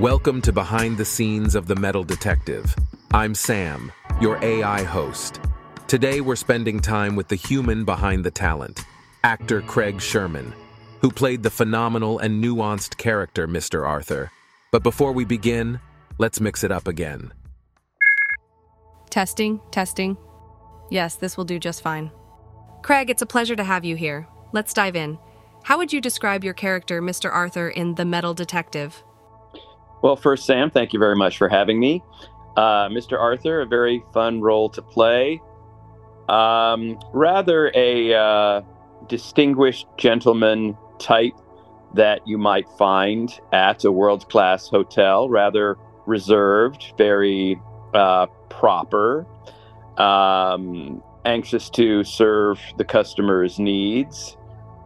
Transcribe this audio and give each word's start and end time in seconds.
Welcome 0.00 0.42
to 0.42 0.52
Behind 0.52 0.98
the 0.98 1.06
Scenes 1.06 1.54
of 1.54 1.68
the 1.68 1.74
Metal 1.74 2.04
Detective. 2.04 2.76
I'm 3.14 3.34
Sam, 3.34 3.90
your 4.20 4.38
AI 4.44 4.82
host. 4.82 5.40
Today 5.88 6.20
we're 6.20 6.36
spending 6.36 6.80
time 6.80 7.16
with 7.16 7.28
the 7.28 7.34
human 7.34 7.86
behind 7.86 8.22
the 8.22 8.30
talent, 8.30 8.84
actor 9.24 9.62
Craig 9.62 10.02
Sherman, 10.02 10.52
who 11.00 11.10
played 11.10 11.42
the 11.42 11.48
phenomenal 11.48 12.18
and 12.18 12.44
nuanced 12.44 12.98
character 12.98 13.48
Mr. 13.48 13.88
Arthur. 13.88 14.30
But 14.70 14.82
before 14.82 15.12
we 15.12 15.24
begin, 15.24 15.80
let's 16.18 16.42
mix 16.42 16.62
it 16.62 16.70
up 16.70 16.86
again. 16.86 17.32
Testing, 19.08 19.62
testing. 19.70 20.18
Yes, 20.90 21.14
this 21.14 21.38
will 21.38 21.44
do 21.46 21.58
just 21.58 21.80
fine. 21.80 22.10
Craig, 22.82 23.08
it's 23.08 23.22
a 23.22 23.26
pleasure 23.26 23.56
to 23.56 23.64
have 23.64 23.82
you 23.82 23.96
here. 23.96 24.28
Let's 24.52 24.74
dive 24.74 24.94
in. 24.94 25.18
How 25.62 25.78
would 25.78 25.90
you 25.90 26.02
describe 26.02 26.44
your 26.44 26.52
character, 26.52 27.00
Mr. 27.00 27.32
Arthur, 27.32 27.70
in 27.70 27.94
The 27.94 28.04
Metal 28.04 28.34
Detective? 28.34 29.02
Well, 30.06 30.14
first, 30.14 30.46
Sam, 30.46 30.70
thank 30.70 30.92
you 30.92 31.00
very 31.00 31.16
much 31.16 31.36
for 31.36 31.48
having 31.48 31.80
me. 31.80 32.00
Uh, 32.56 32.88
Mr. 32.90 33.18
Arthur, 33.18 33.62
a 33.62 33.66
very 33.66 34.04
fun 34.14 34.40
role 34.40 34.68
to 34.68 34.80
play. 34.80 35.42
Um, 36.28 37.00
rather 37.12 37.72
a 37.74 38.14
uh, 38.14 38.60
distinguished 39.08 39.88
gentleman 39.96 40.78
type 41.00 41.34
that 41.94 42.20
you 42.24 42.38
might 42.38 42.68
find 42.78 43.36
at 43.52 43.84
a 43.84 43.90
world 43.90 44.28
class 44.28 44.68
hotel, 44.68 45.28
rather 45.28 45.76
reserved, 46.06 46.92
very 46.96 47.60
uh, 47.92 48.26
proper, 48.48 49.26
um, 49.96 51.02
anxious 51.24 51.68
to 51.70 52.04
serve 52.04 52.60
the 52.78 52.84
customer's 52.84 53.58
needs. 53.58 54.36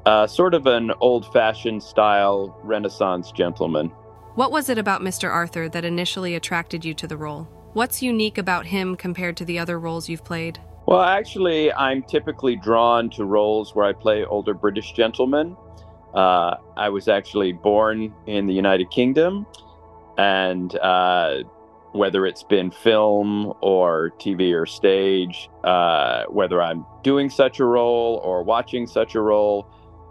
Uh, 0.07 0.27
sort 0.27 0.55
of 0.55 0.67
an 0.67 0.93
old 1.03 1.31
fashioned 1.31 1.83
style 1.83 2.59
Renaissance 2.63 3.31
gentleman. 3.33 3.93
What 4.37 4.53
was 4.53 4.69
it 4.69 4.79
about 4.79 5.03
Mr. 5.03 5.29
Arthur 5.29 5.69
that 5.71 5.85
initially 5.85 6.37
attracted 6.37 6.85
you 6.85 6.95
to 6.95 7.09
the 7.09 7.17
role? 7.17 7.49
What's 7.73 8.01
unique 8.01 8.39
about 8.39 8.65
him 8.65 8.95
compared 8.95 9.37
to 9.39 9.45
the 9.45 9.59
other 9.59 9.81
roles 9.81 10.09
you've 10.09 10.25
played? 10.25 10.61
Well, 10.87 11.03
actually, 11.03 11.73
I'm 11.73 12.05
typically 12.05 12.55
drawn 12.55 13.11
to 13.11 13.25
roles 13.25 13.75
where 13.75 13.87
I 13.87 13.93
play 13.93 14.25
older 14.25 14.55
British 14.55 14.93
gentlemen. 14.93 15.57
Uh, 16.15 16.57
I 16.77 16.89
was 16.91 17.09
actually 17.09 17.53
born 17.53 18.15
in 18.27 18.47
the 18.47 18.55
United 18.55 18.91
Kingdom, 18.91 19.47
and 20.17 20.77
uh, 20.79 21.39
whether 21.91 22.25
it's 22.25 22.45
been 22.45 22.71
film 22.71 23.53
or 23.61 24.13
TV 24.19 24.55
or 24.55 24.65
stage, 24.65 25.51
uh, 25.65 26.25
whether 26.29 26.63
I'm 26.63 26.87
doing 27.03 27.31
such 27.31 27.59
a 27.59 27.65
role 27.65 28.21
or 28.23 28.45
watching 28.45 28.87
such 28.87 29.17
a 29.17 29.21
role, 29.21 29.67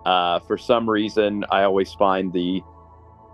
uh, 0.06 0.40
for 0.40 0.58
some 0.58 0.90
reason, 0.90 1.46
I 1.52 1.64
always 1.64 1.94
find 1.94 2.34
the 2.34 2.62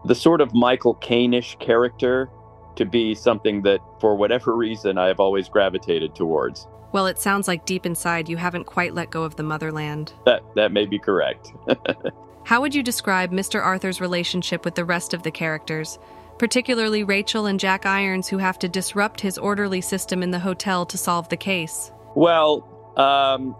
the 0.06 0.16
sort 0.16 0.42
of 0.42 0.54
Michael 0.54 0.94
Caine-ish 0.96 1.58
character 1.60 2.30
to 2.76 2.86
be 2.86 3.16
something 3.16 3.62
that, 3.64 3.80
for 4.00 4.16
whatever 4.16 4.56
reason, 4.56 4.98
I 4.98 5.08
have 5.08 5.20
always 5.20 5.50
gravitated 5.50 6.16
towards. 6.16 6.68
Well, 6.92 7.08
it 7.08 7.20
sounds 7.20 7.48
like 7.48 7.66
deep 7.66 7.86
inside 7.86 8.30
you 8.30 8.38
haven't 8.38 8.66
quite 8.66 8.94
let 8.94 9.10
go 9.10 9.24
of 9.24 9.36
the 9.36 9.44
motherland. 9.44 10.14
That 10.26 10.44
that 10.56 10.72
may 10.72 10.86
be 10.86 10.98
correct. 10.98 11.52
How 12.46 12.62
would 12.62 12.74
you 12.74 12.84
describe 12.84 13.32
Mr. 13.32 13.62
Arthur's 13.62 14.00
relationship 14.00 14.64
with 14.64 14.76
the 14.76 14.86
rest 14.86 15.14
of 15.14 15.24
the 15.24 15.32
characters, 15.32 15.98
particularly 16.38 17.04
Rachel 17.04 17.48
and 17.48 17.60
Jack 17.60 17.86
Irons, 17.86 18.30
who 18.30 18.38
have 18.38 18.60
to 18.60 18.70
disrupt 18.70 19.20
his 19.20 19.38
orderly 19.38 19.82
system 19.82 20.24
in 20.24 20.32
the 20.32 20.40
hotel 20.40 20.86
to 20.86 20.98
solve 20.98 21.28
the 21.28 21.38
case? 21.38 21.92
Well, 22.16 22.94
um, 22.96 23.56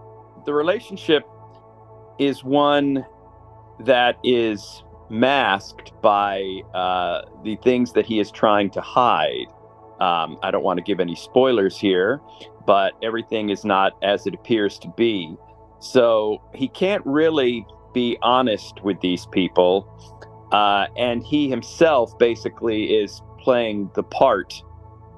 the 0.46 0.54
relationship 0.54 1.24
is 2.18 2.42
one 2.42 3.04
that 3.80 4.16
is 4.24 4.82
masked 5.08 5.92
by 6.02 6.60
uh, 6.74 7.22
the 7.44 7.56
things 7.56 7.92
that 7.92 8.06
he 8.06 8.20
is 8.20 8.30
trying 8.30 8.70
to 8.70 8.80
hide. 8.80 9.46
Um, 10.00 10.38
I 10.42 10.50
don't 10.50 10.62
want 10.62 10.78
to 10.78 10.82
give 10.82 11.00
any 11.00 11.14
spoilers 11.14 11.78
here, 11.78 12.20
but 12.66 12.92
everything 13.02 13.50
is 13.50 13.64
not 13.64 13.92
as 14.02 14.26
it 14.26 14.34
appears 14.34 14.78
to 14.80 14.88
be. 14.96 15.36
So 15.78 16.42
he 16.54 16.68
can't 16.68 17.04
really 17.06 17.66
be 17.94 18.18
honest 18.22 18.82
with 18.82 19.00
these 19.00 19.26
people. 19.26 19.88
Uh, 20.52 20.86
and 20.96 21.22
he 21.22 21.48
himself 21.48 22.16
basically 22.18 22.94
is 22.96 23.22
playing 23.38 23.90
the 23.94 24.02
part 24.02 24.62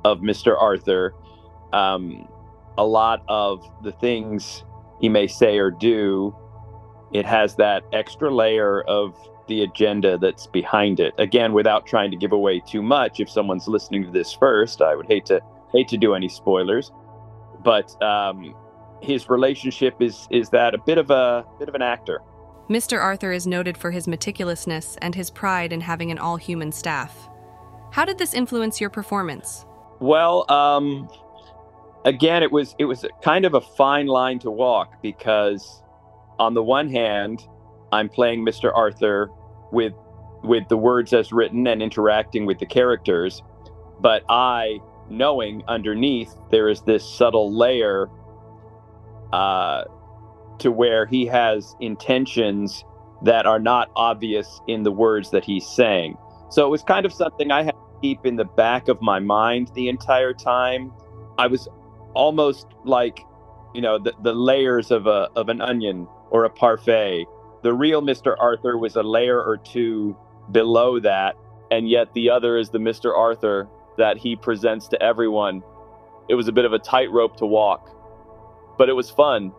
of 0.04 0.20
Mr. 0.20 0.60
Arthur. 0.60 1.14
Um, 1.72 2.28
a 2.76 2.84
lot 2.86 3.24
of 3.28 3.68
the 3.82 3.92
things 3.92 4.64
he 5.00 5.08
may 5.08 5.26
say 5.26 5.58
or 5.58 5.70
do, 5.70 6.34
it 7.12 7.26
has 7.26 7.56
that 7.56 7.82
extra 7.92 8.32
layer 8.32 8.82
of 8.82 9.16
the 9.48 9.62
agenda 9.62 10.18
that's 10.18 10.46
behind 10.46 11.00
it. 11.00 11.14
Again, 11.18 11.52
without 11.52 11.86
trying 11.86 12.10
to 12.10 12.16
give 12.16 12.32
away 12.32 12.60
too 12.60 12.82
much, 12.82 13.20
if 13.20 13.28
someone's 13.28 13.66
listening 13.66 14.04
to 14.04 14.10
this 14.10 14.32
first, 14.32 14.80
I 14.80 14.94
would 14.94 15.06
hate 15.06 15.26
to 15.26 15.40
hate 15.72 15.88
to 15.88 15.98
do 15.98 16.14
any 16.14 16.28
spoilers. 16.28 16.92
But 17.64 18.00
um, 18.02 18.54
his 19.02 19.28
relationship 19.28 20.00
is 20.00 20.28
is 20.30 20.50
that 20.50 20.74
a 20.74 20.78
bit 20.78 20.98
of 20.98 21.10
a 21.10 21.44
bit 21.58 21.68
of 21.68 21.74
an 21.74 21.82
actor. 21.82 22.20
Mr. 22.68 23.00
Arthur 23.00 23.32
is 23.32 23.46
noted 23.46 23.78
for 23.78 23.90
his 23.90 24.06
meticulousness 24.06 24.98
and 25.00 25.14
his 25.14 25.30
pride 25.30 25.72
in 25.72 25.80
having 25.80 26.10
an 26.10 26.18
all-human 26.18 26.70
staff. 26.70 27.30
How 27.90 28.04
did 28.04 28.18
this 28.18 28.34
influence 28.34 28.78
your 28.78 28.90
performance? 28.90 29.64
Well, 30.00 30.44
um, 30.52 31.08
again, 32.04 32.42
it 32.42 32.52
was 32.52 32.74
it 32.78 32.84
was 32.84 33.04
kind 33.22 33.44
of 33.44 33.54
a 33.54 33.60
fine 33.60 34.06
line 34.06 34.38
to 34.40 34.50
walk 34.50 35.00
because, 35.02 35.82
on 36.38 36.54
the 36.54 36.62
one 36.62 36.90
hand, 36.90 37.46
I'm 37.92 38.08
playing 38.08 38.44
Mr. 38.44 38.72
Arthur 38.74 39.30
with 39.72 39.94
with 40.42 40.68
the 40.68 40.76
words 40.76 41.12
as 41.12 41.32
written 41.32 41.66
and 41.66 41.82
interacting 41.82 42.46
with 42.46 42.58
the 42.58 42.66
characters 42.66 43.42
but 44.00 44.22
i 44.28 44.78
knowing 45.10 45.62
underneath 45.68 46.34
there 46.50 46.68
is 46.68 46.82
this 46.82 47.08
subtle 47.08 47.52
layer 47.56 48.08
uh, 49.32 49.84
to 50.58 50.70
where 50.72 51.06
he 51.06 51.26
has 51.26 51.74
intentions 51.80 52.84
that 53.22 53.46
are 53.46 53.58
not 53.58 53.90
obvious 53.96 54.60
in 54.68 54.82
the 54.82 54.92
words 54.92 55.30
that 55.30 55.44
he's 55.44 55.66
saying 55.66 56.16
so 56.50 56.64
it 56.64 56.70
was 56.70 56.82
kind 56.82 57.04
of 57.06 57.12
something 57.12 57.50
i 57.50 57.62
had 57.62 57.72
to 57.72 57.98
keep 58.02 58.24
in 58.24 58.36
the 58.36 58.44
back 58.44 58.88
of 58.88 59.00
my 59.02 59.18
mind 59.18 59.70
the 59.74 59.88
entire 59.88 60.32
time 60.32 60.92
i 61.38 61.46
was 61.46 61.68
almost 62.14 62.66
like 62.84 63.20
you 63.74 63.80
know 63.82 63.98
the, 63.98 64.12
the 64.22 64.32
layers 64.32 64.90
of 64.90 65.06
a 65.06 65.28
of 65.36 65.48
an 65.48 65.60
onion 65.60 66.06
or 66.30 66.44
a 66.44 66.50
parfait 66.50 67.26
the 67.62 67.72
real 67.72 68.02
Mr. 68.02 68.36
Arthur 68.38 68.78
was 68.78 68.96
a 68.96 69.02
layer 69.02 69.40
or 69.40 69.56
two 69.56 70.16
below 70.52 71.00
that, 71.00 71.36
and 71.70 71.88
yet 71.88 72.12
the 72.14 72.30
other 72.30 72.56
is 72.56 72.70
the 72.70 72.78
Mr. 72.78 73.16
Arthur 73.16 73.68
that 73.96 74.16
he 74.16 74.36
presents 74.36 74.88
to 74.88 75.02
everyone. 75.02 75.62
It 76.28 76.34
was 76.34 76.48
a 76.48 76.52
bit 76.52 76.64
of 76.64 76.72
a 76.72 76.78
tightrope 76.78 77.36
to 77.38 77.46
walk, 77.46 77.90
but 78.78 78.88
it 78.88 78.92
was 78.92 79.10
fun. 79.10 79.52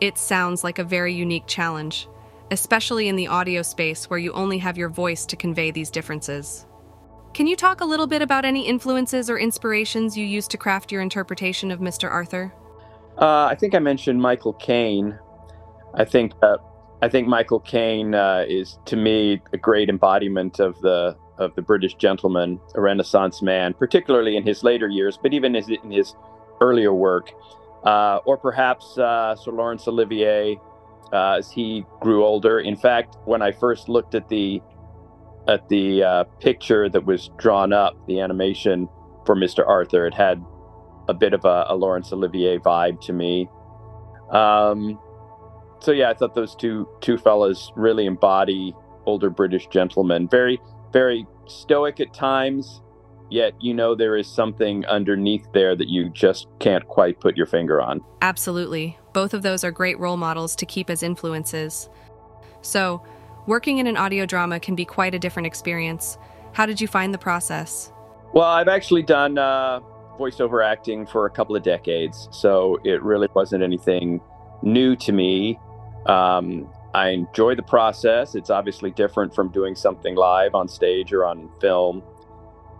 It 0.00 0.18
sounds 0.18 0.62
like 0.62 0.78
a 0.78 0.84
very 0.84 1.14
unique 1.14 1.46
challenge, 1.46 2.08
especially 2.50 3.08
in 3.08 3.16
the 3.16 3.28
audio 3.28 3.62
space 3.62 4.10
where 4.10 4.18
you 4.18 4.32
only 4.32 4.58
have 4.58 4.76
your 4.76 4.90
voice 4.90 5.24
to 5.26 5.36
convey 5.36 5.70
these 5.70 5.90
differences. 5.90 6.66
Can 7.32 7.46
you 7.46 7.56
talk 7.56 7.80
a 7.80 7.84
little 7.84 8.06
bit 8.06 8.22
about 8.22 8.44
any 8.44 8.66
influences 8.66 9.28
or 9.28 9.38
inspirations 9.38 10.16
you 10.16 10.24
used 10.24 10.50
to 10.50 10.58
craft 10.58 10.92
your 10.92 11.02
interpretation 11.02 11.70
of 11.70 11.80
Mr. 11.80 12.10
Arthur? 12.10 12.52
Uh, 13.18 13.44
I 13.44 13.54
think 13.54 13.74
I 13.74 13.78
mentioned 13.78 14.20
Michael 14.20 14.54
Caine. 14.54 15.18
I 15.94 16.04
think 16.04 16.32
uh, 16.42 16.56
I 17.06 17.08
think 17.08 17.28
Michael 17.28 17.60
Caine 17.60 18.16
uh, 18.16 18.44
is, 18.48 18.80
to 18.86 18.96
me, 18.96 19.40
a 19.52 19.56
great 19.56 19.88
embodiment 19.88 20.58
of 20.58 20.80
the 20.80 21.16
of 21.38 21.54
the 21.54 21.62
British 21.62 21.94
gentleman, 21.94 22.58
a 22.74 22.80
Renaissance 22.80 23.42
man, 23.42 23.74
particularly 23.74 24.36
in 24.36 24.42
his 24.42 24.64
later 24.64 24.88
years, 24.88 25.16
but 25.16 25.32
even 25.32 25.54
in 25.54 25.92
his 25.92 26.16
earlier 26.60 26.92
work. 26.92 27.30
Uh, 27.84 28.18
or 28.24 28.36
perhaps 28.36 28.98
uh, 28.98 29.36
Sir 29.36 29.52
Laurence 29.52 29.86
Olivier 29.86 30.58
uh, 31.12 31.34
as 31.34 31.48
he 31.48 31.86
grew 32.00 32.24
older. 32.24 32.58
In 32.58 32.74
fact, 32.74 33.18
when 33.24 33.40
I 33.40 33.52
first 33.52 33.88
looked 33.88 34.16
at 34.16 34.28
the 34.28 34.60
at 35.46 35.68
the 35.68 36.02
uh, 36.02 36.24
picture 36.40 36.88
that 36.88 37.06
was 37.06 37.30
drawn 37.38 37.72
up, 37.72 37.94
the 38.08 38.18
animation 38.18 38.88
for 39.24 39.36
Mr. 39.36 39.64
Arthur, 39.64 40.08
it 40.08 40.14
had 40.14 40.44
a 41.08 41.14
bit 41.14 41.34
of 41.34 41.44
a, 41.44 41.66
a 41.68 41.76
Laurence 41.76 42.12
Olivier 42.12 42.58
vibe 42.58 43.00
to 43.02 43.12
me. 43.12 43.48
Um, 44.32 44.98
so 45.86 45.92
yeah, 45.92 46.10
I 46.10 46.14
thought 46.14 46.34
those 46.34 46.56
two 46.56 46.88
two 47.00 47.16
fellas 47.16 47.70
really 47.76 48.06
embody 48.06 48.74
older 49.06 49.30
British 49.30 49.68
gentlemen. 49.68 50.28
Very 50.28 50.60
very 50.92 51.24
stoic 51.46 52.00
at 52.00 52.12
times, 52.12 52.80
yet 53.30 53.52
you 53.60 53.72
know 53.72 53.94
there 53.94 54.16
is 54.16 54.26
something 54.26 54.84
underneath 54.86 55.46
there 55.54 55.76
that 55.76 55.86
you 55.86 56.08
just 56.08 56.48
can't 56.58 56.84
quite 56.88 57.20
put 57.20 57.36
your 57.36 57.46
finger 57.46 57.80
on. 57.80 58.00
Absolutely. 58.20 58.98
Both 59.12 59.32
of 59.32 59.42
those 59.42 59.62
are 59.62 59.70
great 59.70 59.96
role 60.00 60.16
models 60.16 60.56
to 60.56 60.66
keep 60.66 60.90
as 60.90 61.04
influences. 61.04 61.88
So, 62.62 63.00
working 63.46 63.78
in 63.78 63.86
an 63.86 63.96
audio 63.96 64.26
drama 64.26 64.58
can 64.58 64.74
be 64.74 64.84
quite 64.84 65.14
a 65.14 65.20
different 65.20 65.46
experience. 65.46 66.18
How 66.52 66.66
did 66.66 66.80
you 66.80 66.88
find 66.88 67.14
the 67.14 67.18
process? 67.18 67.92
Well, 68.34 68.48
I've 68.48 68.66
actually 68.66 69.04
done 69.04 69.38
uh, 69.38 69.78
voiceover 70.18 70.66
acting 70.66 71.06
for 71.06 71.26
a 71.26 71.30
couple 71.30 71.54
of 71.54 71.62
decades, 71.62 72.28
so 72.32 72.80
it 72.82 73.00
really 73.04 73.28
wasn't 73.34 73.62
anything 73.62 74.20
new 74.62 74.96
to 74.96 75.12
me. 75.12 75.60
Um, 76.08 76.68
I 76.94 77.10
enjoy 77.10 77.54
the 77.54 77.62
process. 77.62 78.34
It's 78.34 78.50
obviously 78.50 78.90
different 78.90 79.34
from 79.34 79.50
doing 79.50 79.74
something 79.74 80.14
live 80.14 80.54
on 80.54 80.68
stage 80.68 81.12
or 81.12 81.26
on 81.26 81.50
film. 81.60 82.02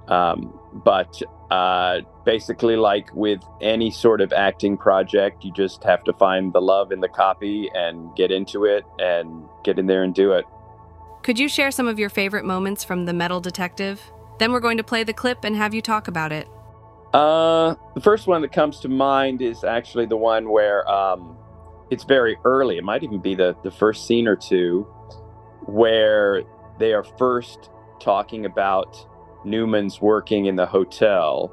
Um, 0.09 0.59
but 0.73 1.21
uh, 1.51 2.01
basically, 2.25 2.77
like 2.77 3.15
with 3.15 3.41
any 3.61 3.91
sort 3.91 4.21
of 4.21 4.33
acting 4.33 4.77
project, 4.77 5.45
you 5.45 5.53
just 5.53 5.85
have 5.85 6.03
to 6.05 6.13
find 6.15 6.53
the 6.53 6.61
love 6.61 6.93
in 6.93 7.01
the 7.01 7.09
copy 7.09 7.69
and 7.75 8.15
get 8.17 8.31
into 8.31 8.65
it 8.65 8.85
and 8.99 9.45
get 9.65 9.79
in 9.79 9.87
there 9.87 10.03
and 10.03 10.15
do 10.15 10.33
it. 10.33 10.45
Could 11.23 11.39
you 11.39 11.49
share 11.49 11.71
some 11.71 11.89
of 11.89 11.99
your 11.99 12.09
favorite 12.09 12.45
moments 12.45 12.85
from 12.85 13.05
The 13.05 13.13
Metal 13.13 13.41
Detective? 13.41 14.01
Then 14.39 14.53
we're 14.53 14.61
going 14.61 14.77
to 14.77 14.85
play 14.85 15.03
the 15.03 15.13
clip 15.13 15.45
and 15.45 15.57
have 15.57 15.75
you 15.75 15.83
talk 15.83 16.09
about 16.09 16.31
it. 16.31 16.49
Uh, 17.13 17.75
the 17.95 18.01
first 18.01 18.27
one 18.27 18.43
that 18.43 18.53
comes 18.53 18.81
to 18.81 18.89
mind 18.89 19.43
is 19.43 19.65
actually 19.65 20.07
the 20.07 20.17
one 20.17 20.51
where 20.51 20.89
um, 20.89 21.37
it's 21.91 22.05
very 22.05 22.37
early. 22.45 22.79
It 22.79 22.85
might 22.85 23.03
even 23.03 23.21
be 23.21 23.35
the, 23.35 23.57
the 23.63 23.71
first 23.71 24.07
scene 24.07 24.27
or 24.27 24.37
two 24.37 24.83
where 25.67 26.43
they 26.79 26.93
are 26.93 27.05
first 27.05 27.71
talking 28.01 28.45
about 28.45 28.97
Newman's 29.45 30.01
working 30.01 30.47
in 30.47 30.57
the 30.57 30.67
hotel. 30.67 31.53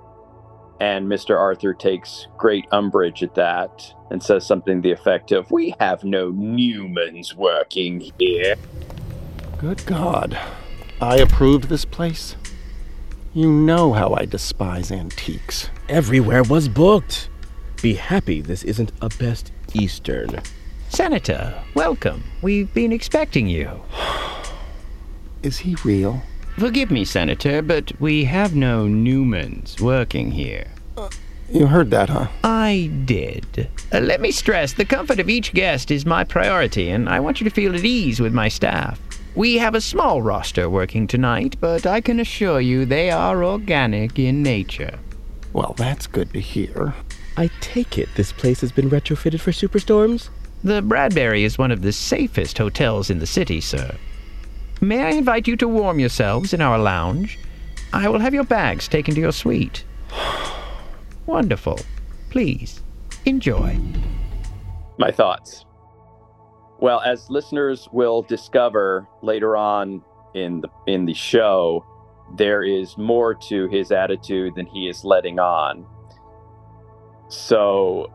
And 0.80 1.08
Mr. 1.08 1.38
Arthur 1.38 1.74
takes 1.74 2.28
great 2.38 2.66
umbrage 2.72 3.24
at 3.24 3.36
that 3.36 3.94
and 4.10 4.22
says 4.22 4.46
something 4.46 4.82
to 4.82 4.82
the 4.82 4.92
effect 4.92 5.32
of, 5.32 5.50
We 5.52 5.76
have 5.80 6.04
no 6.04 6.32
Newmans 6.32 7.36
working 7.36 8.12
here. 8.20 8.56
Good 9.60 9.86
God. 9.86 10.38
I 11.00 11.18
approved 11.18 11.70
this 11.70 11.86
place? 11.86 12.36
You 13.34 13.52
know 13.52 13.94
how 13.94 14.14
I 14.14 14.26
despise 14.26 14.92
antiques. 14.92 15.70
Everywhere 15.90 16.44
was 16.44 16.68
booked. 16.68 17.30
Be 17.82 17.96
happy 17.96 18.42
this 18.42 18.64
isn't 18.64 18.92
a 19.02 19.10
Best 19.10 19.53
Eastern. 19.74 20.40
Senator, 20.90 21.62
welcome. 21.74 22.24
We've 22.42 22.74
been 22.74 22.92
expecting 22.92 23.48
you. 23.48 23.82
Is 25.44 25.60
he 25.60 25.76
real? 25.84 26.22
Forgive 26.58 26.92
me, 26.92 27.04
Senator, 27.04 27.62
but 27.62 27.92
we 28.00 28.26
have 28.26 28.56
no 28.56 28.86
Newmans 28.86 29.82
working 29.82 30.32
here. 30.32 30.68
You 31.50 31.68
heard 31.68 31.92
that, 31.92 32.10
huh? 32.10 32.28
I 32.44 32.90
did. 33.06 33.70
Uh, 33.92 34.00
let 34.00 34.22
me 34.22 34.32
stress 34.32 34.74
the 34.74 34.86
comfort 34.86 35.20
of 35.20 35.30
each 35.30 35.54
guest 35.54 35.92
is 35.92 36.06
my 36.06 36.24
priority, 36.24 36.90
and 36.90 37.10
I 37.10 37.20
want 37.20 37.42
you 37.42 37.44
to 37.44 37.54
feel 37.54 37.76
at 37.76 37.84
ease 37.84 38.20
with 38.20 38.34
my 38.34 38.48
staff. 38.48 39.00
We 39.36 39.58
have 39.58 39.76
a 39.76 39.82
small 39.82 40.22
roster 40.22 40.70
working 40.70 41.08
tonight, 41.08 41.56
but 41.60 41.86
I 41.86 42.02
can 42.02 42.20
assure 42.20 42.62
you 42.62 42.86
they 42.86 43.12
are 43.12 43.44
organic 43.44 44.18
in 44.20 44.44
nature. 44.44 45.00
Well, 45.54 45.74
that's 45.78 46.08
good 46.08 46.32
to 46.34 46.40
hear. 46.40 46.94
I 47.36 47.50
take 47.62 47.98
it 47.98 48.10
this 48.16 48.32
place 48.32 48.62
has 48.62 48.72
been 48.72 48.90
retrofitted 48.90 49.40
for 49.40 49.52
superstorms? 49.52 50.30
The 50.64 50.82
Bradbury 50.82 51.44
is 51.44 51.58
one 51.58 51.72
of 51.72 51.82
the 51.82 51.92
safest 51.92 52.58
hotels 52.58 53.10
in 53.10 53.20
the 53.20 53.28
city, 53.28 53.60
sir. 53.60 53.98
May 54.82 55.02
I 55.02 55.10
invite 55.12 55.48
you 55.48 55.56
to 55.58 55.68
warm 55.68 56.00
yourselves 56.00 56.54
in 56.54 56.62
our 56.62 56.78
lounge? 56.78 57.40
I 57.92 58.08
will 58.10 58.20
have 58.20 58.34
your 58.34 58.44
bags 58.44 58.88
taken 58.88 59.16
to 59.16 59.22
your 59.22 59.32
suite. 59.32 59.84
Wonderful. 61.26 61.80
Please, 62.30 62.82
enjoy. 63.26 63.80
My 64.98 65.12
thoughts. 65.12 65.66
Well, 66.80 67.02
as 67.02 67.30
listeners 67.30 67.88
will 67.92 68.22
discover 68.22 69.08
later 69.22 69.56
on 69.56 70.04
in 70.34 70.62
the 70.62 70.70
in 70.88 71.06
the 71.06 71.14
show, 71.14 71.86
there 72.38 72.64
is 72.64 72.98
more 72.98 73.34
to 73.50 73.68
his 73.68 73.92
attitude 73.92 74.56
than 74.56 74.66
he 74.66 74.90
is 74.90 75.04
letting 75.04 75.40
on. 75.40 75.86
So 77.30 78.12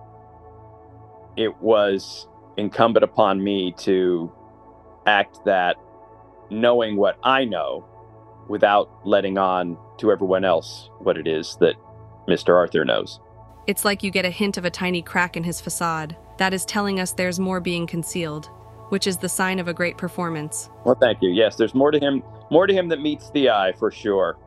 it 1.37 1.57
was 1.61 2.29
incumbent 2.57 3.05
upon 3.05 3.43
me 3.43 3.73
to 3.79 4.33
act 5.07 5.39
that 5.45 5.77
knowing 6.51 6.97
what 6.97 7.19
I 7.23 7.45
know 7.45 7.87
without 8.49 8.91
letting 9.07 9.39
on 9.39 9.77
to 9.99 10.11
everyone 10.11 10.45
else 10.45 10.91
what 10.99 11.17
it 11.17 11.27
is 11.27 11.57
that 11.61 11.75
Mr. 12.29 12.55
Arthur 12.55 12.85
knows. 12.85 13.21
It's 13.67 13.85
like 13.85 14.03
you 14.03 14.11
get 14.11 14.25
a 14.25 14.31
hint 14.31 14.57
of 14.57 14.65
a 14.65 14.71
tiny 14.71 15.03
crack 15.03 15.37
in 15.37 15.45
his 15.45 15.61
facade. 15.61 16.17
That 16.39 16.55
is 16.55 16.65
telling 16.65 17.01
us 17.01 17.13
there's 17.13 17.39
more 17.39 17.61
being 17.61 17.87
concealed, 17.87 18.47
which 18.89 19.07
is 19.07 19.19
the 19.19 19.29
sign 19.29 19.59
of 19.59 19.69
a 19.69 19.75
great 19.75 19.99
performance. 19.99 20.71
Well, 20.85 20.95
thank 20.95 21.19
you. 21.21 21.31
Yes, 21.31 21.57
there's 21.57 21.75
more 21.75 21.91
to 21.91 21.99
him, 21.99 22.23
more 22.51 22.67
to 22.67 22.73
him 22.73 22.89
that 22.89 23.01
meets 23.01 23.31
the 23.31 23.51
eye 23.51 23.73
for 23.79 23.91
sure. 23.91 24.39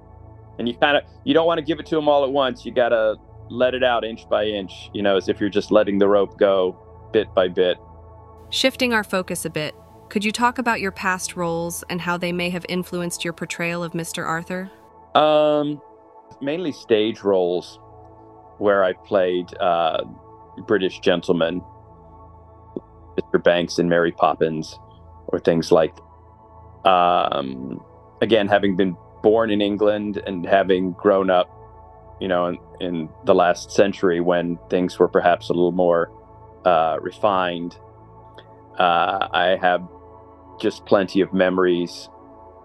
And 0.58 0.68
you 0.68 0.76
kind 0.76 0.98
of 0.98 1.04
you 1.24 1.34
don't 1.34 1.46
want 1.46 1.60
to 1.60 1.64
give 1.64 1.80
it 1.80 1.86
to 1.88 1.98
him 1.98 2.08
all 2.10 2.24
at 2.24 2.32
once. 2.32 2.66
You 2.66 2.72
got 2.72 2.90
to 2.90 3.16
let 3.52 3.74
it 3.74 3.84
out 3.84 4.04
inch 4.06 4.28
by 4.30 4.46
inch, 4.46 4.90
you 4.94 5.02
know, 5.02 5.18
as 5.18 5.28
if 5.28 5.40
you're 5.40 5.50
just 5.50 5.72
letting 5.72 6.00
the 6.00 6.08
rope 6.08 6.38
go 6.38 6.78
bit 7.12 7.34
by 7.36 7.48
bit. 7.48 7.78
Shifting 8.50 8.94
our 8.94 9.04
focus 9.04 9.46
a 9.46 9.50
bit, 9.50 9.76
could 10.10 10.24
you 10.24 10.32
talk 10.32 10.58
about 10.58 10.80
your 10.80 10.92
past 10.92 11.36
roles 11.36 11.84
and 11.90 12.02
how 12.02 12.18
they 12.18 12.32
may 12.32 12.50
have 12.50 12.66
influenced 12.70 13.24
your 13.24 13.34
portrayal 13.34 13.84
of 13.84 13.92
Mr. 13.92 14.26
Arthur? 14.26 14.72
Um, 15.16 15.82
mainly 16.42 16.72
stage 16.72 17.22
roles 17.22 17.80
where 18.58 18.84
I 18.84 18.94
played 18.94 19.54
uh, 19.60 20.04
British 20.66 21.00
gentlemen, 21.00 21.62
Mr. 23.18 23.44
Banks 23.44 23.80
and 23.80 23.90
Mary 23.90 24.12
Poppins, 24.12 24.80
or 25.28 25.40
things 25.40 25.72
like. 25.72 25.94
Um, 26.86 27.84
again, 28.22 28.48
having 28.48 28.76
been 28.76 28.96
born 29.22 29.52
in 29.52 29.62
England 29.62 30.22
and 30.26 30.46
having 30.46 30.94
grown 30.94 31.30
up, 31.30 31.50
you 32.22 32.28
know, 32.28 32.46
in, 32.46 32.58
in 32.80 33.10
the 33.26 33.34
last 33.34 33.72
century 33.72 34.22
when 34.22 34.60
things 34.70 35.00
were 35.00 35.08
perhaps 35.08 35.50
a 35.50 35.54
little 35.54 35.72
more 35.72 36.12
uh, 36.66 36.98
refined, 37.02 37.76
uh, 38.78 39.28
I 39.34 39.58
have 39.60 39.82
just 40.62 40.86
plenty 40.86 41.22
of 41.22 41.34
memories 41.34 42.10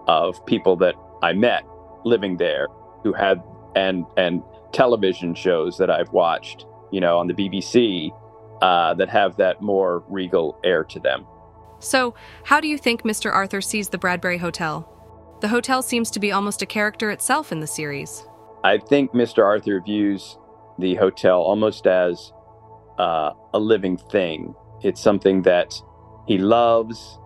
of 0.06 0.44
people 0.44 0.76
that 0.76 0.94
I 1.22 1.32
met 1.32 1.64
living 2.04 2.36
there 2.36 2.68
who 3.02 3.12
had 3.14 3.42
and 3.74 4.04
and 4.16 4.42
television 4.72 5.34
shows 5.34 5.78
that 5.78 5.90
I've 5.90 6.12
watched, 6.12 6.66
you 6.92 7.00
know, 7.00 7.18
on 7.18 7.26
the 7.26 7.34
BBC 7.34 8.10
uh, 8.60 8.94
that 8.94 9.08
have 9.08 9.36
that 9.38 9.62
more 9.62 10.04
regal 10.08 10.60
air 10.64 10.84
to 10.84 11.00
them. 11.00 11.26
So, 11.78 12.14
how 12.44 12.60
do 12.60 12.68
you 12.68 12.78
think 12.78 13.02
Mr. 13.02 13.32
Arthur 13.32 13.60
sees 13.60 13.88
the 13.88 13.98
Bradbury 13.98 14.38
Hotel? 14.38 14.92
The 15.40 15.48
hotel 15.48 15.82
seems 15.82 16.10
to 16.12 16.20
be 16.20 16.32
almost 16.32 16.62
a 16.62 16.66
character 16.66 17.10
itself 17.10 17.52
in 17.52 17.60
the 17.60 17.66
series. 17.66 18.26
I 18.66 18.78
think 18.78 19.12
Mr. 19.12 19.44
Arthur 19.44 19.80
views 19.80 20.38
the 20.76 20.96
hotel 20.96 21.40
almost 21.40 21.86
as 21.86 22.32
uh, 22.98 23.30
a 23.54 23.60
living 23.60 23.96
thing. 23.96 24.56
It's 24.82 25.00
something 25.00 25.42
that 25.42 25.72
he 26.26 26.38
loves. 26.38 27.20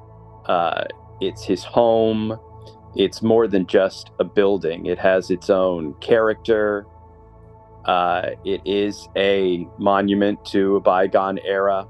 Uh, 0.45 0.85
it's 1.23 1.43
his 1.43 1.65
home. 1.65 2.39
It's 2.95 3.23
more 3.23 3.49
than 3.49 3.67
just 3.67 4.11
a 4.19 4.25
building. 4.25 4.85
It 4.85 4.99
has 4.99 5.31
its 5.31 5.49
own 5.49 5.95
character. 5.95 6.85
Uh, 7.87 8.33
it 8.45 8.61
is 8.67 9.09
a 9.17 9.67
monument 9.79 10.45
to 10.53 10.77
a 10.77 10.81
bygone 10.81 11.39
era. 11.39 11.89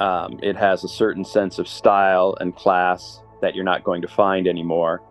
Um, 0.00 0.38
it 0.42 0.54
has 0.54 0.84
a 0.84 0.88
certain 0.88 1.24
sense 1.24 1.58
of 1.58 1.66
style 1.66 2.36
and 2.42 2.54
class 2.54 3.22
that 3.40 3.54
you're 3.54 3.64
not 3.64 3.84
going 3.84 4.02
to 4.02 4.08
find 4.08 4.46
anymore. 4.46 5.02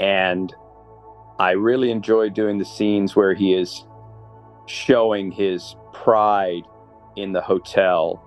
And 0.00 0.52
I 1.38 1.52
really 1.52 1.90
enjoy 1.90 2.30
doing 2.30 2.58
the 2.58 2.64
scenes 2.64 3.16
where 3.16 3.34
he 3.34 3.54
is 3.54 3.84
showing 4.66 5.32
his 5.32 5.74
pride 5.92 6.62
in 7.16 7.32
the 7.32 7.40
hotel 7.40 8.22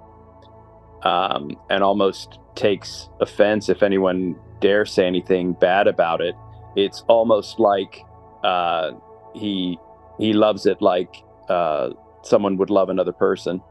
um, 1.04 1.58
and 1.70 1.84
almost 1.84 2.40
takes 2.56 3.10
offense 3.22 3.70
if 3.70 3.84
anyone 3.84 4.36
dare 4.60 4.86
say 4.86 5.06
anything 5.06 5.54
bad 5.54 5.88
about 5.88 6.22
it. 6.22 6.36
It's 6.76 7.04
almost 7.08 7.60
like 7.60 8.04
uh, 8.44 8.92
he 9.34 9.78
he 10.18 10.34
loves 10.34 10.66
it 10.66 10.82
like 10.82 11.24
uh, 11.50 11.90
someone 12.24 12.58
would 12.58 12.70
love 12.70 12.90
another 12.90 13.12
person. 13.12 13.62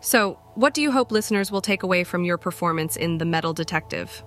So, 0.00 0.38
what 0.54 0.74
do 0.74 0.82
you 0.82 0.90
hope 0.90 1.12
listeners 1.12 1.52
will 1.52 1.60
take 1.60 1.82
away 1.82 2.02
from 2.02 2.24
your 2.24 2.36
performance 2.36 2.96
in 2.96 3.18
The 3.18 3.24
Metal 3.24 3.52
Detective? 3.52 4.24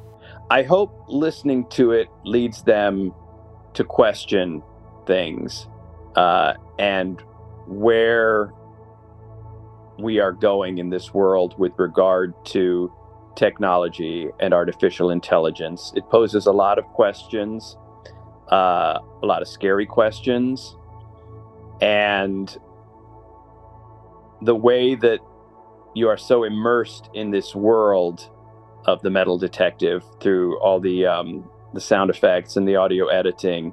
I 0.50 0.64
hope 0.64 1.04
listening 1.08 1.68
to 1.72 1.92
it 1.92 2.08
leads 2.24 2.64
them 2.64 3.14
to 3.76 3.84
question 3.84 4.62
things 5.06 5.68
uh, 6.16 6.54
and 6.80 7.22
where 7.68 8.52
we 10.00 10.20
are 10.20 10.32
going 10.32 10.78
in 10.78 10.90
this 10.90 11.14
world 11.14 11.56
with 11.58 11.72
regard 11.78 12.34
to 12.46 12.92
technology 13.36 14.30
and 14.40 14.54
artificial 14.54 15.10
intelligence. 15.10 15.92
It 15.96 16.04
poses 16.10 16.48
a 16.48 16.52
lot 16.52 16.80
of 16.80 16.86
questions, 16.86 17.78
uh, 18.52 19.00
a 19.22 19.26
lot 19.26 19.42
of 19.42 19.48
scary 19.48 19.86
questions, 19.86 20.76
and 21.82 22.56
the 24.42 24.56
way 24.56 24.96
that 24.96 25.20
you 25.94 26.10
are 26.10 26.18
so 26.18 26.44
immersed 26.44 27.10
in 27.14 27.32
this 27.32 27.56
world 27.56 28.30
of 28.86 29.02
the 29.02 29.10
metal 29.10 29.38
detective 29.38 30.04
through 30.22 30.60
all 30.60 30.80
the 30.80 31.06
um, 31.06 31.50
the 31.76 31.82
sound 31.82 32.10
effects 32.10 32.56
and 32.58 32.68
the 32.68 32.76
audio 32.76 33.08
editing 33.08 33.72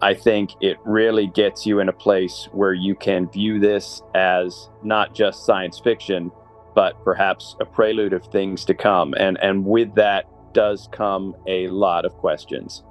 i 0.00 0.14
think 0.14 0.50
it 0.60 0.76
really 0.84 1.26
gets 1.26 1.66
you 1.66 1.80
in 1.80 1.88
a 1.88 1.92
place 1.92 2.48
where 2.52 2.74
you 2.74 2.94
can 2.94 3.28
view 3.30 3.58
this 3.58 4.02
as 4.14 4.68
not 4.84 5.14
just 5.14 5.44
science 5.44 5.80
fiction 5.80 6.30
but 6.74 7.02
perhaps 7.04 7.56
a 7.60 7.64
prelude 7.64 8.12
of 8.12 8.24
things 8.26 8.64
to 8.64 8.74
come 8.74 9.14
and 9.18 9.38
and 9.42 9.64
with 9.64 9.94
that 9.94 10.26
does 10.54 10.88
come 10.92 11.34
a 11.46 11.68
lot 11.68 12.04
of 12.04 12.12
questions 12.14 12.82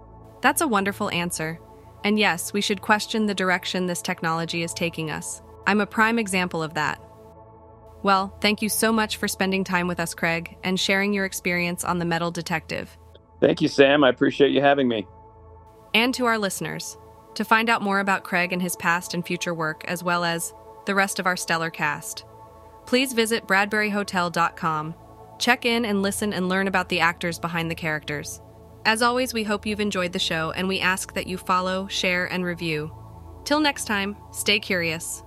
That's 0.41 0.61
a 0.61 0.67
wonderful 0.67 1.11
answer. 1.11 1.59
And 2.03 2.17
yes, 2.17 2.51
we 2.51 2.61
should 2.61 2.81
question 2.81 3.27
the 3.27 3.35
direction 3.35 3.85
this 3.85 4.01
technology 4.01 4.63
is 4.63 4.73
taking 4.73 5.11
us. 5.11 5.41
I'm 5.67 5.81
a 5.81 5.85
prime 5.85 6.17
example 6.17 6.63
of 6.63 6.73
that. 6.73 6.99
Well, 8.03 8.35
thank 8.41 8.63
you 8.63 8.69
so 8.69 8.91
much 8.91 9.17
for 9.17 9.27
spending 9.27 9.63
time 9.63 9.87
with 9.87 9.99
us, 9.99 10.15
Craig, 10.15 10.57
and 10.63 10.79
sharing 10.79 11.13
your 11.13 11.25
experience 11.25 11.83
on 11.83 11.99
the 11.99 12.05
Metal 12.05 12.31
Detective. 12.31 12.97
Thank 13.41 13.59
you, 13.59 13.67
Sam. 13.67 14.03
I 14.03 14.09
appreciate 14.09 14.51
you 14.51 14.61
having 14.61 14.87
me. 14.87 15.07
And 15.93 16.13
to 16.13 16.25
our 16.25 16.37
listeners, 16.37 16.97
to 17.35 17.43
find 17.43 17.69
out 17.69 17.81
more 17.81 17.99
about 17.99 18.23
Craig 18.23 18.53
and 18.53 18.61
his 18.61 18.75
past 18.77 19.13
and 19.13 19.25
future 19.25 19.53
work, 19.53 19.83
as 19.87 20.03
well 20.03 20.23
as 20.23 20.53
the 20.85 20.95
rest 20.95 21.19
of 21.19 21.25
our 21.25 21.35
stellar 21.35 21.69
cast, 21.69 22.23
please 22.85 23.13
visit 23.13 23.47
BradburyHotel.com. 23.47 24.95
Check 25.39 25.65
in 25.65 25.85
and 25.85 26.01
listen 26.01 26.33
and 26.33 26.47
learn 26.47 26.67
about 26.67 26.89
the 26.89 26.99
actors 26.99 27.39
behind 27.39 27.69
the 27.69 27.75
characters. 27.75 28.39
As 28.85 29.01
always, 29.01 29.33
we 29.33 29.43
hope 29.43 29.65
you've 29.65 29.79
enjoyed 29.79 30.13
the 30.13 30.19
show 30.19 30.51
and 30.51 30.67
we 30.67 30.79
ask 30.79 31.13
that 31.13 31.27
you 31.27 31.37
follow, 31.37 31.87
share, 31.87 32.25
and 32.25 32.45
review. 32.45 32.91
Till 33.43 33.59
next 33.59 33.85
time, 33.85 34.15
stay 34.31 34.59
curious. 34.59 35.23